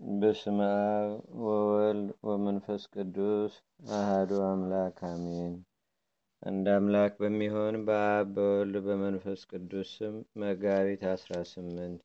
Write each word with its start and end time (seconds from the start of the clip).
በስመ 0.00 0.58
አብ 0.90 1.10
ወወልድ 1.42 2.08
ወመንፈስ 2.26 2.82
ቅዱስ 2.94 3.54
አህዱ 3.94 4.30
አምላክ 4.44 4.98
አሜን። 5.08 5.52
አንድ 6.42 6.66
አምላክ 6.74 7.12
በሚሆን 7.20 7.76
በአብ 7.86 8.28
በወልድ 8.36 8.76
በመንፈስ 8.86 9.40
ቅዱስ 9.50 9.90
ስም 9.96 10.14
መጋቢት 10.42 11.02
አስራ 11.10 11.32
ስምንት 11.50 12.00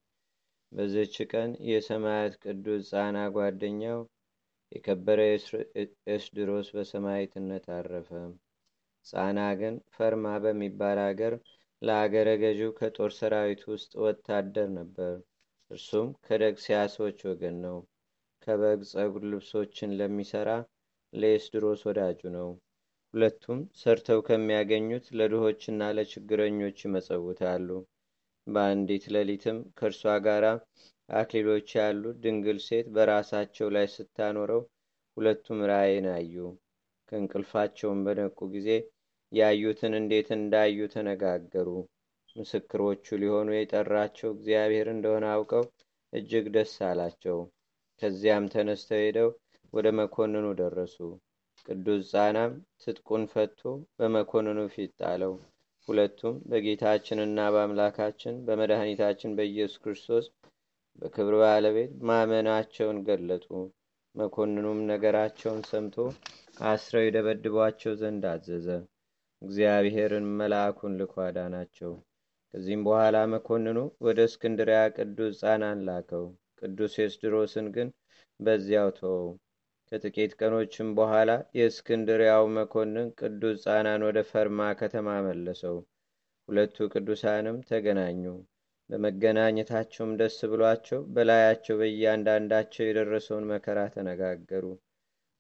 በዚች 0.72 1.16
ቀን 1.32 1.52
የሰማያት 1.70 2.34
ቅዱስ 2.44 2.82
ጻና 2.90 3.20
ጓደኛው 3.36 4.02
የከበረ 4.72 5.20
ኤስድሮስ 6.16 6.70
በሰማዕትነት 6.76 7.68
አረፈ። 7.76 8.12
ጻና 9.06 9.40
ግን 9.60 9.78
ፈርማ 9.96 10.36
በሚባል 10.44 11.02
አገር 11.04 11.36
ለአገረ 11.82 12.28
ገዢው 12.42 12.74
ከጦር 12.78 13.14
ሰራዊት 13.18 13.64
ውስጥ 13.72 13.92
ወታደር 14.04 14.70
ነበር። 14.78 15.16
እርሱም 15.72 16.08
ከደግሲያሶች 16.26 17.20
ወገን 17.28 17.56
ነው። 17.64 17.78
ከበግ 18.48 18.82
ጸጉር 18.90 19.24
ልብሶችን 19.30 19.96
ለሚሰራ 20.00 20.50
ለኤስድሮስ 21.14 21.82
ወዳጁ 21.88 22.22
ነው። 22.36 22.50
ሁለቱም 23.14 23.60
ሰርተው 23.80 24.20
ከሚያገኙት 24.28 25.06
ለድሆችና 25.18 25.82
ለችግረኞች 25.98 26.78
ይመጸውታሉ። 26.86 27.70
በአንዲት 28.48 29.06
ሌሊትም 29.16 29.60
ከእርሷ 29.78 30.04
ጋር 30.26 30.46
አክሊሎች 31.10 31.68
ያሉት 31.78 32.18
ድንግል 32.24 32.60
ሴት 32.66 32.88
በራሳቸው 32.96 33.68
ላይ 33.76 33.88
ስታኖረው 33.94 34.62
ሁለቱም 35.18 35.60
ራእይን 35.72 36.08
አዩ። 36.14 36.36
ከእንቅልፋቸውን 37.12 38.00
በነቁ 38.06 38.38
ጊዜ 38.54 38.70
ያዩትን 39.32 39.94
እንዴት 40.00 40.30
እንዳዩ 40.38 40.88
ተነጋገሩ። 40.94 41.70
ምስክሮቹ 42.36 43.06
ሊሆኑ 43.20 43.50
የጠራቸው 43.56 44.30
እግዚአብሔር 44.34 44.88
እንደሆነ 44.94 45.26
አውቀው 45.34 45.64
እጅግ 46.14 46.46
ደስ 46.56 46.74
አላቸው። 46.88 47.38
ከዚያም 48.02 48.46
ተነስተው 48.54 49.02
ሄደው 49.04 49.30
ወደ 49.74 49.88
መኮንኑ 50.00 50.46
ደረሱ። 50.60 50.98
ቅዱስ 51.68 52.02
ጻናም 52.12 52.52
ትጥቁን 52.82 53.24
ፈቶ 53.32 53.60
በመኮንኑ 53.98 54.60
ፊት 54.74 54.92
ጣለው። 55.02 55.34
ሁለቱም 55.88 56.36
በጌታችንና 56.50 57.40
በአምላካችን 57.54 58.36
በመድኃኒታችን 58.46 59.36
በኢየሱስ 59.38 59.82
ክርስቶስ 59.84 60.26
በክብር 61.02 61.36
ባለቤት 61.42 61.92
ማመናቸውን 62.10 63.00
ገለጡ። 63.08 63.48
መኮንኑም 64.16 64.80
ነገራቸውን 64.90 65.62
ሰምቶ 65.70 65.96
አስረው 66.64 67.06
የደበድቧቸው 67.06 67.94
ዘንድ 68.02 68.26
አዘዘ። 68.32 68.68
እግዚአብሔርን 69.42 70.28
መልአኩን 70.40 70.94
ልኮ 71.00 71.16
አዳናቸው። 71.26 71.92
ከዚህም 72.56 72.84
በኋላ 72.86 73.18
መኮንኑ 73.32 73.78
ወደ 74.06 74.20
እስክንድሪያ 74.28 74.82
ቅዱስ 74.96 75.32
ጻናን 75.40 75.80
ላከው። 75.88 76.24
ቅዱስ 76.60 76.94
ኤስድሮስን 77.06 77.66
ግን 77.76 77.88
በዚያው 78.40 78.90
ተወው። 79.00 79.26
ከጥቂት 79.92 80.32
ቀኖችም 80.40 80.90
በኋላ 81.00 81.30
የእስክንድሪያው 81.60 82.46
መኮንን 82.56 83.10
ቅዱስ 83.20 83.58
ጻናን 83.66 84.06
ወደ 84.08 84.22
ፈርማ 84.30 84.70
ከተማ 84.82 85.18
መለሰው። 85.28 85.76
ሁለቱ 86.50 86.88
ቅዱሳንም 86.94 87.58
ተገናኙ። 87.70 88.24
በመገናኘታቸውም 88.90 90.16
ደስ 90.18 90.40
ብሏቸው 90.52 91.04
በላያቸው 91.14 91.78
በእያንዳንዳቸው 91.78 92.84
የደረሰውን 92.86 93.52
መከራ 93.54 93.88
ተነጋገሩ። 93.94 94.66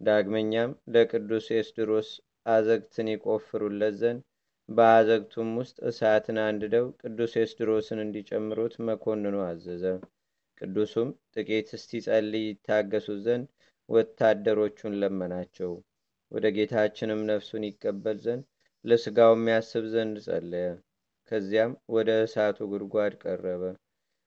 ዳግመኛም 0.01 0.77
ለቅዱስ 0.93 1.47
ኤስድሮስ 1.57 2.11
አዘግትን 2.49 3.13
ይቆፍሩለት 3.13 3.97
ዘንድ 4.01 4.21
በአዘግቱም 4.69 5.49
ውስጥ 5.59 5.77
እሳትን 5.89 6.37
አንድደው 6.43 6.85
ቅዱስ 7.01 7.33
ኤስድሮስን 7.41 7.99
እንዲጨምሩት 8.03 8.75
መኮንኑ 8.87 9.35
አዘዘ። 9.45 9.83
ቅዱሱም 10.61 11.09
ጥቂት 11.33 11.69
እስቲጸልይ 11.77 12.45
ይታገሱት 12.47 13.19
ዘንድ 13.25 13.47
ወታደሮቹን 13.89 14.93
ለመናቸው። 15.01 15.71
ወደ 16.31 16.45
ጌታችንም 16.55 17.21
ነፍሱን 17.29 17.63
ይቀበል 17.67 18.17
ዘንድ 18.25 18.43
ለስጋው 18.85 19.33
የሚያስብ 19.35 19.85
ዘንድ 19.93 20.17
ጸለየ። 20.25 20.67
ከዚያም 21.31 21.71
ወደ 21.95 22.09
እሳቱ 22.25 22.57
ጉድጓድ 22.71 23.13
ቀረበ። 23.23 23.63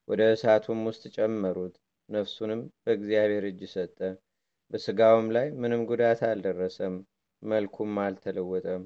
ወደ 0.09 0.23
እሳቱም 0.35 0.81
ውስጥ 0.89 1.05
ጨመሩት። 1.17 1.75
ነፍሱንም 2.09 2.61
በእግዚአብሔር 2.85 3.45
እጅ 3.49 3.61
ሰጠ። 3.73 3.99
በስጋውም 4.71 5.27
ላይ 5.37 5.49
ምንም 5.61 5.83
ጉዳት 5.91 6.21
አልደረሰም፣ 6.29 6.95
መልኩም 7.43 7.99
አልተለወጠም። 8.05 8.83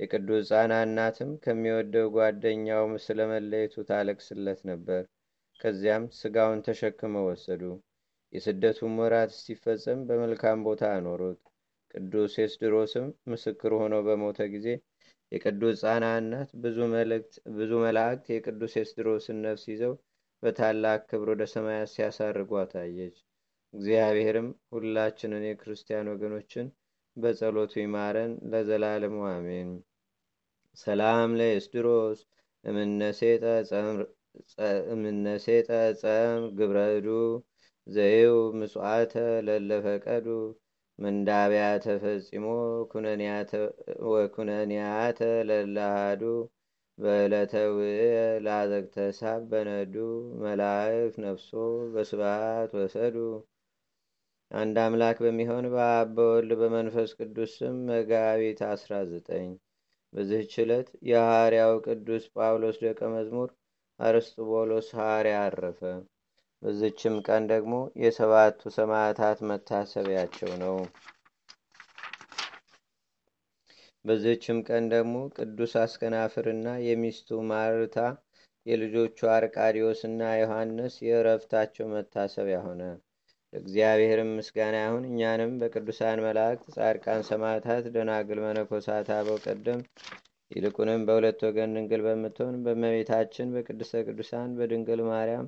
የቅዱስ 0.00 0.44
ጻና 0.50 0.72
እናትም 0.84 1.30
ከሚወደው 1.42 2.06
ጓደኛው 2.14 2.86
ስለመለየቱ 3.04 3.84
ታለቅስለት 3.90 4.60
ነበር። 4.70 5.02
ከዚያም 5.60 6.04
ስጋውን 6.18 6.64
ተሸክመው 6.66 7.26
ወሰዱ። 7.28 7.62
የስደቱም 8.32 8.94
ወራት 9.00 9.32
እስቲፈጸም 9.34 10.00
በመልካም 10.08 10.64
ቦታ 10.66 10.84
አኖሩት። 10.94 11.40
ቅዱስ 11.94 12.34
ኤስድሮስም 12.44 13.06
ምስክር 13.30 13.72
ሆኖ 13.80 13.94
በሞተ 14.06 14.40
ጊዜ 14.54 14.68
የቅዱስ 15.32 15.76
ጻና 15.82 16.04
እናት 16.20 16.50
ብዙ 17.56 17.70
መላእክት 17.84 18.26
የቅዱስ 18.34 18.74
ኤስድሮስን 18.82 19.38
ነፍስ 19.44 19.64
ይዘው 19.72 19.94
በታላቅ 20.42 21.00
ክብር 21.10 21.28
ወደ 21.32 21.44
ሰማያት 21.52 21.92
ሲያሳርጓ 21.92 22.64
ታየች። 22.72 23.16
እግዚአብሔርም 23.74 24.48
ሁላችንን 24.74 25.44
የክርስቲያን 25.48 26.10
ወገኖችን 26.12 26.66
በጸሎቱ 27.16 27.72
ይማረን 27.80 28.32
ለዘላለሙ 28.50 29.16
አሜን። 29.30 29.70
ሰላም 30.78 31.30
ለኤስድሮስ 31.38 32.20
እምነሴጠ 34.94 35.70
ጸም 36.00 36.38
ግብረዱ 36.58 37.08
ዘይው 37.86 38.36
ምጽዋተ 38.58 39.14
ለለፈቀዱ 39.46 40.26
ምንዳቢያ 40.98 41.64
ተፈጺሞ 41.84 42.44
ወኩነንያተ 44.12 45.20
ለላሃዱ 45.48 46.22
በዕለተ 46.98 47.52
ላዘግተሳብ 48.46 49.40
በነዱ 49.50 49.94
መላእክት 50.42 51.16
ነፍሶ 51.24 51.50
በስብሃት 51.94 52.72
ወሰዱ። 52.78 53.16
አንድ 54.50 54.76
አምላክ 54.82 55.16
በሚሆን 55.22 55.64
በአብ 55.72 56.08
በወልድ 56.16 56.52
በመንፈስ 56.58 57.10
ቅዱስ 57.18 57.52
ስም 57.58 57.76
መጋቢት 57.88 58.60
አስራ 58.68 58.94
ዘጠኝ 59.10 59.48
በዚህች 60.12 60.52
ዕለት 60.62 60.88
የሐዋርያው 61.08 61.72
ቅዱስ 61.86 62.24
ጳውሎስ 62.34 62.76
ደቀ 62.84 63.00
መዝሙር 63.14 63.48
አርስጥቦሎስ 64.00 64.88
ሐዋርያ 64.96 65.38
አረፈ። 65.44 65.80
በዚችም 66.62 67.16
ቀን 67.26 67.42
ደግሞ 67.50 67.74
የሰባቱ 68.02 68.70
ሰማዕታት 68.76 69.40
መታሰቢያቸው 69.48 70.52
ነው። 70.62 70.76
በዚችም 74.04 74.58
ቀን 74.68 74.84
ደግሞ 74.92 75.16
ቅዱስ 75.38 75.74
አስከናፍርና 75.82 76.68
የሚስቱ 76.86 77.40
ማርታ 77.50 77.98
የልጆቹ 78.66 79.18
አርቃዲዮስ 79.32 80.02
እና 80.08 80.30
ዮሐንስ 80.38 80.96
የእረፍታቸው 81.06 81.88
መታሰቢያ 81.92 82.60
ሆነ። 82.66 82.82
ለእግዚአብሔርም 83.54 84.30
ምስጋና 84.36 84.76
ይሁን። 84.82 85.04
እኛንም 85.08 85.50
በቅዱሳን 85.60 86.22
መላእክት፣ 86.24 86.64
ጻድቃን፣ 86.76 87.20
ሰማዕታት፣ 87.28 87.84
ደናግል፣ 87.94 88.38
መነኮሳት፣ 88.44 89.08
አበው 89.16 89.38
ቀደም 89.46 89.80
ይልቁንም 90.50 91.04
በሁለት 91.06 91.40
ወገን 91.46 91.74
ድንግል 91.76 92.02
በምትሆን 92.06 92.56
በእመቤታችን 92.64 93.52
በቅድስተ 93.54 94.02
ቅዱሳን 94.08 94.50
በድንግል 94.58 95.02
ማርያም 95.08 95.46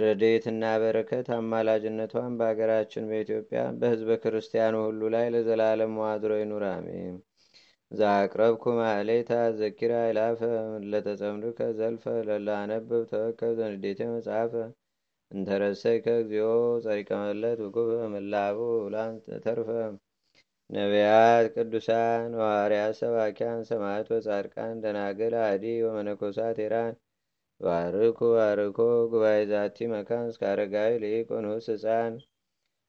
ረድኤትና 0.00 0.64
በረከት 0.82 1.28
አማላጅነቷን 1.36 2.32
በአገራችን 2.38 3.08
በኢትዮጵያ 3.10 3.60
በሕዝበ 3.78 4.18
ክርስቲያኑ 4.24 4.74
ሁሉ 4.86 5.02
ላይ 5.14 5.26
ለዘላለም 5.34 5.94
ዋድሮ 6.02 6.32
ይኑር፣ 6.40 6.64
አሜን። 6.72 7.14
ዛቅረብኩ 7.90 8.64
ማሌታ 8.78 9.30
ዘኪራ 9.58 9.92
ይላፈ 10.08 10.40
ለተጸምዱከ 10.92 11.68
ዘልፈ 11.78 12.04
ለላነብብ 12.28 12.90
ተወከብ 13.12 13.52
ዘንዴቴ 13.60 14.00
መጽሐፈ 14.12 14.52
እንተረሰይከ 15.30 16.06
እግዚኦ 16.20 16.48
ጸሪቀ 16.84 17.10
መለት 17.20 17.58
ውቁብ 17.64 17.88
ምላቡ 18.12 18.58
ላን 18.94 19.14
ተርፈ። 19.44 19.68
ነቢያት 20.70 21.46
ቅዱሳን 21.54 22.30
ሐዋርያት 22.38 22.94
ሰባኪያን 23.00 23.60
ሰማዕት 23.68 24.08
ወጻድቃን 24.14 24.80
ደናግል 24.84 25.34
አዲ 25.42 25.64
ወመነኮሳት 25.86 26.58
ኤራን 26.64 26.94
ባርኩ 27.60 28.18
ባርኮ 28.34 28.78
ጉባኤ 29.12 29.38
ዛቲ 29.52 29.78
መካን 29.92 30.24
እስከ 30.30 30.42
አረጋዊ 30.50 30.92
ሊቆኑስ 31.04 31.68
ህፃን። 31.74 32.14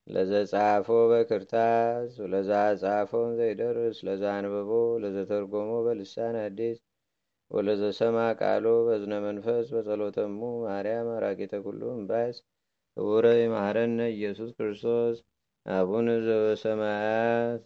ለዘጻፎ 0.06 0.88
በክርታስ 1.10 2.12
ለዛ 2.32 2.50
ጻፎን 2.82 3.30
ዘይደርስ 3.38 3.98
ለዛ 4.06 4.24
አንብቦ 4.36 4.70
ለዘተርጎሞ 5.02 5.70
በልሳን 5.86 6.36
አዲስ 6.44 6.78
ወለዘሰማ 7.50 8.16
ቃሎ 8.40 8.66
በዝነ 8.86 9.14
መንፈስ 9.26 9.66
በጸሎተሙ 9.74 10.38
ማርያም 10.64 11.08
አራቂተ 11.14 11.54
ኩሉ 11.64 11.80
እምባይስ 11.94 12.38
ህቡረ 12.96 13.26
ይማረነ 13.40 14.00
ኢየሱስ 14.14 14.50
ክርስቶስ 14.58 15.16
አቡነ 15.66 16.08
ዘበሰማያት 16.26 17.62